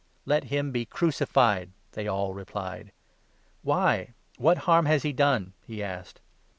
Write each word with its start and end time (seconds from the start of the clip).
"Let 0.25 0.45
him 0.45 0.71
be 0.71 0.83
crucified," 0.83 1.69
they 1.91 2.07
all 2.07 2.33
replied." 2.33 2.91
Why, 3.61 4.15
what 4.39 4.57
harm 4.65 4.87
has 4.87 5.03
he 5.03 5.13
done?" 5.13 5.53
he 5.67 5.83
asked. 5.83 6.19